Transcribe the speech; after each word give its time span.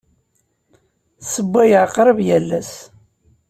Ssewwayeɣ 1.23 1.85
qrib 1.95 2.19
yal 2.27 2.49
ass. 2.59 2.71